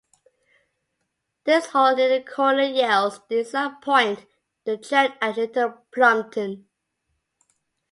The 1.43 1.59
hole 1.61 1.93
near 1.95 2.09
the 2.09 2.25
corner 2.25 2.63
yields 2.63 3.19
the 3.29 3.37
exact 3.41 3.83
point, 3.85 4.25
the 4.65 4.79
church 4.79 5.11
at 5.21 5.37
Little 5.37 5.77
Plumpton. 5.93 6.65